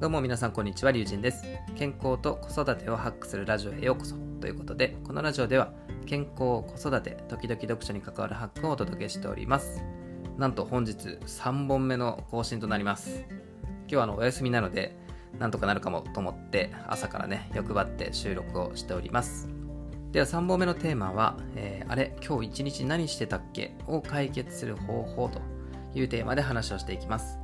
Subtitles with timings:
[0.00, 1.42] どうも皆さんこんにちは、りゅうじんです。
[1.74, 5.72] 健康と子育てをハックするラジオへようこそということで、このラジオでは
[6.06, 9.82] 健康、子育て、時々読書に関わるハックをお届けしております。
[10.36, 13.24] なんと本日3本目の更新となります。
[13.28, 14.96] 今日はあのお休みなので、
[15.40, 19.48] なんとかなるかもと思って朝からね、欲張って収録をしております。
[20.12, 23.74] では3本目のテーマは、えー、あれ、今日一日何してたっけ？
[23.88, 25.40] を解決する方法と
[25.92, 27.40] いうテーマで話をしていきます。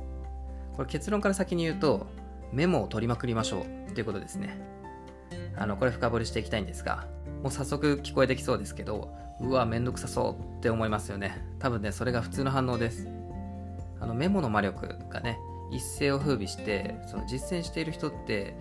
[0.77, 2.07] これ結論から先に言うと、
[2.51, 4.57] メモを取りまくりましょうということですね。
[5.57, 7.07] あの、これ深掘りしていきたいんですが、
[7.43, 11.45] もう早速聞こえてきそうですけど、うわ、めんどくさそうって思いますよね。
[11.59, 13.07] 多分ね、それが普通の反応です。
[13.99, 15.37] あの、メモの魔力がね、
[15.71, 18.55] 一世を風靡して、その実践している人って、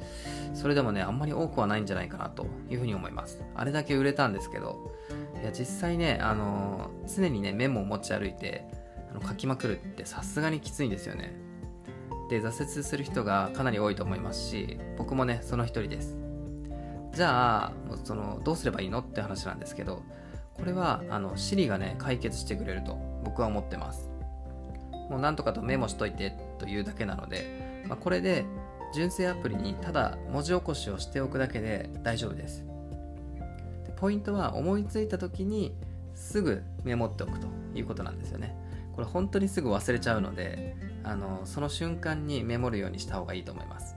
[0.55, 3.43] それでもね、あんまり多くはないんじゃないかなというふうに思います。
[3.55, 4.93] あれだけ売れたんですけど、
[5.41, 8.67] いや、実際ね、あの常にね、メモを持ち歩いて、
[9.11, 11.33] あの書きまくるってさすがにきついんですよね。
[12.29, 16.17] で挫折する人がかなり多いと思いますし僕もねその一人です。
[17.13, 17.73] じゃあ
[18.03, 20.03] そのどうすればいいのって話なんですけど
[20.55, 24.11] これはあの Siri がね解決してくれると僕は思ってます。
[25.11, 28.45] もうなんとかとメモしといてというだけなので、まあ、これで
[28.95, 32.65] 純正アプリにただ文字起こしをしておくだけで大丈夫です。
[33.87, 35.75] でポイントは思いついた時に
[36.15, 38.57] すぐメモっておくということなんですよね。
[38.95, 43.97] これ本当にすぐ忘れちゃうのであのその瞬間にメモるようにした方がいいと思います。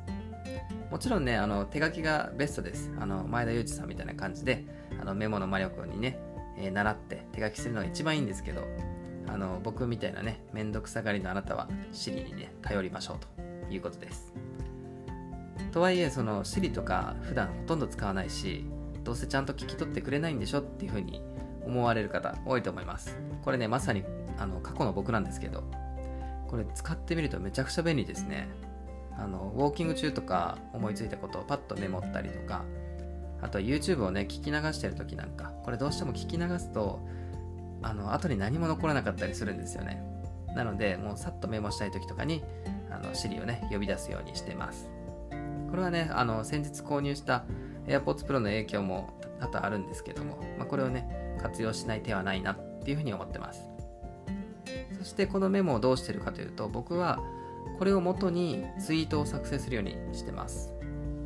[0.89, 2.91] もちろんねあの手書きがベストです。
[2.99, 4.65] あの前田裕二さんみたいな感じで
[4.99, 6.17] あのメモの魔力にね、
[6.57, 8.63] えー、習って手書きするのが一番いいんですけど
[9.27, 14.33] あの僕みたいなねめんどくさがりのあなたは Siri にね頼りましょうということです。
[15.71, 18.65] とはいえその Siri とか普段ほとんど使わないし
[19.03, 21.21] どうせちゃんと聞き取ってくれないんでしょっていうふうに
[21.67, 23.17] 思われる方多いと思います。
[23.43, 24.03] これねまさに
[24.37, 25.63] あの過去の僕なんですけど
[26.47, 28.47] これ使ってみるとめちゃくちゃ便利ですね。
[29.19, 32.63] あのウォーキング中とか思いついたことをパッとメモったりとか
[33.41, 36.99] あと YouTube をね聞き流してる時なんかこれどうしても聞き流すと
[37.81, 40.01] あの後に何も残らなかったりするんですよね。
[40.55, 42.43] なのでもうさっとメモしたい時とかに
[42.91, 44.89] あの Siri をね呼び出すようにしてます。
[45.69, 47.43] これはねあの先日購入した
[47.87, 53.69] AirPods Pro の影響も多々あるんですけども、まあ、これをね活用しない手はないなっていうふうに思ってます。
[54.97, 57.19] そしてこのメモをどうしてるかというと僕は
[57.77, 60.73] これを元にツイートを作成するようにしてます。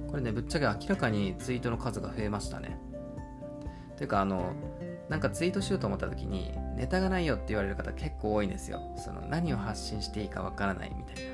[0.09, 2.77] これねぶっちゃけ明らかにツイートの数が増えましたね。
[3.97, 4.53] というかあの
[5.09, 8.81] なんかツイートしようと思った時にネタがないよって言われる方結構多いんですよ。
[8.97, 11.31] その何を発信していいかわからないみたいな、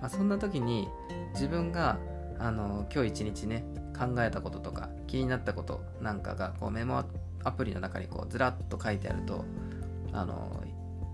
[0.00, 0.88] まあ、そんな時に
[1.34, 1.98] 自分が
[2.42, 3.64] あの今日一日ね
[3.96, 7.04] 考えたこととか気になったことなんかがこうメモ
[7.44, 9.44] アプリの中にこうずらっと書いてあると
[10.12, 10.60] あの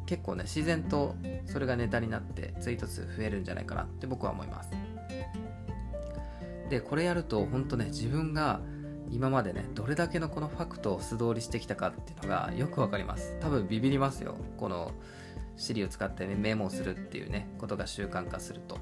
[0.07, 4.71] 結構ね自然とそれがネタになってツイート数増えるんじゃないかなって僕は思います。
[6.71, 8.61] でこれやると本当ね自分が
[9.11, 13.37] 今までねどれだけのこのファクトを素通りしてきたかっていうのがよくわかります。
[13.41, 14.37] 多分ビビりますよ。
[14.57, 14.93] この
[15.59, 18.79] Siri を使って、メモをするっていうねことが習慣化すると。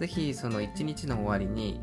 [0.00, 1.78] 是非その一日の終わりに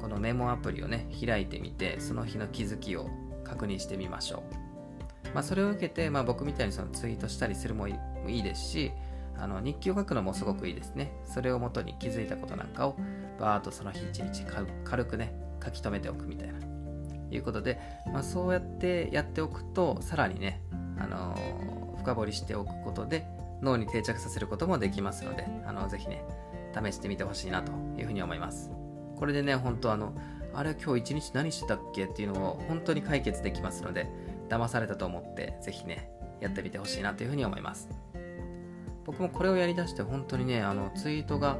[0.00, 3.08] このメモアプリをね開いてみてその日の気づきを
[3.44, 5.32] 確認してみましょう。
[5.32, 7.94] まあ、それを受けて、まあ、僕みたいにそのツイートしたりするもい
[8.26, 8.92] いですし
[9.38, 11.12] あの日記を書くのもすごくいいですね。
[11.24, 12.96] それをもとに気づいたことなんかを
[13.38, 14.44] バーッとその日一日
[14.84, 15.32] 軽くね
[15.64, 16.58] 書き留めておくみたいな。
[17.30, 17.78] いうことで、
[18.12, 20.60] まあ、そうやってやっておくとさらにね、
[20.98, 23.24] あのー、深掘りしておくことで
[23.62, 26.22] 脳に定着させることもできますのであのぜひね
[26.72, 28.70] 試してみてほしいなというふうに思います。
[29.16, 30.14] これでね本当あの
[30.54, 34.08] あれ今日一日何してたっけっていうのを本当に解決できますので
[34.48, 36.10] 騙されたと思ってぜひね
[36.40, 37.88] やってみてほしいなというふうに思います。
[39.04, 41.58] 僕もこれをやりだして本当にねあのツイートが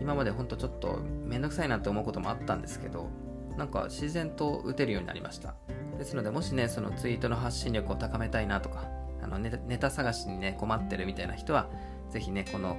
[0.00, 3.10] 今まで本当ちょっとめんどくさいなって思うこともあったんですけど
[3.56, 5.54] なんか自然と打てるようになりました。
[5.98, 8.88] ですのでもしねそのツイートの発信力を高めたいなとか
[9.22, 11.68] あのネネタ探しにね困ってるみたいな人は
[12.08, 12.76] ぜひねこの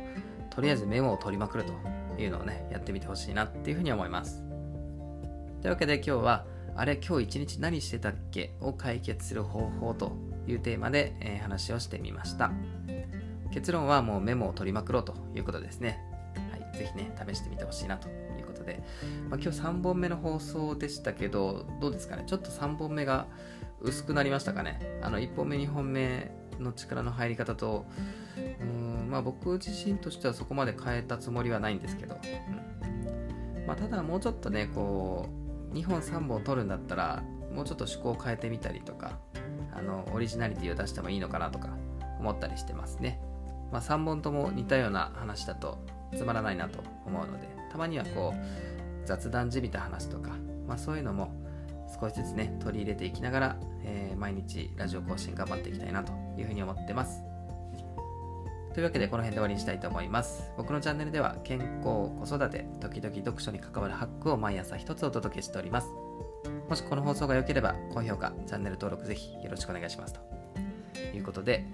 [0.60, 1.72] とりあえずメモを取りまくると
[2.22, 4.44] いうのをねやってみてほしいなっていうふうに思います。
[5.62, 6.46] というわけで今日は
[6.76, 8.52] あれ今日一日何してたっけ？
[8.60, 10.18] を解決する方法と
[10.48, 12.52] いうテーマで、えー、話をしてみました。
[13.52, 15.98] 結論はもうメモを取りまくろうということですね。
[16.52, 18.12] はい、ぜひね試してみてほしいなとい
[18.44, 18.84] うことで、
[19.30, 22.26] まあ、今日3本目の放送でしたけどどうですかね？
[22.28, 23.28] ちょっと3本目が
[23.80, 25.00] 薄くなりましたかね？
[25.02, 27.86] あの1本目2本目の力の入り方と
[28.38, 33.66] うんまあ僕自身としてはそこまで変えたつもりはないんですけど、うん。
[33.70, 35.28] まあ、ただもうちょっとねこ
[35.72, 37.24] う2本3本取るんだったら
[37.54, 39.20] もうちょっと趣向を変えてみたりとか
[39.74, 41.70] あのオリジナリティを出してもいいのかなとか
[42.20, 43.22] 思ったりしてますね、
[43.72, 45.78] まあ、3本とも似たような話だと
[46.16, 50.32] つまらないなと思うのでたまにはこう雑談じみた話とか、
[50.68, 51.32] まあ、そういうのも
[52.00, 57.30] 少しずつね取り入れていきながら、えー、毎日ラジオ更新頑張っていきたいなというふうに思ってます。
[58.74, 60.52] というわけでこの辺で終わりにしたいと思います。
[60.56, 65.90] 僕のチャンネルでは健康子育て時々読書に関わるハックを毎朝一つお届けしております。
[66.70, 70.14] もしこの放送が良ければ高評価チャンネル登録ぜひよろしくお願いします。
[70.14, 71.66] ということで、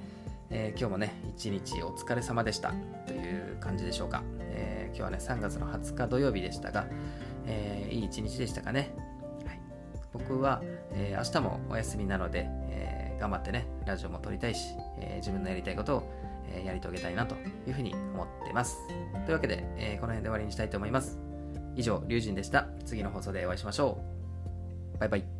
[0.49, 2.73] えー、今日もね一日お疲れ様でした。
[3.05, 6.87] という感じでしょうか、えー、今日はね3月の20日土曜日でしたが、
[7.45, 8.95] えー、いい一日でしたかね。
[9.45, 9.59] はい。
[10.13, 10.61] 僕は、
[10.93, 17.35] え、明日もお休みなので、え頑張ってね、ラジオも撮りたいし、えー、自分のやりたいことを、えやり遂げたいなと
[17.67, 18.77] いうふうに思ってます。
[19.25, 21.17] というわけで、えこの辺で終わりにしたいと思います。
[21.75, 22.67] 以上、龍神でした。
[22.85, 23.97] 次の放送でお会いしましょ
[24.95, 24.99] う。
[24.99, 25.34] バイバイ。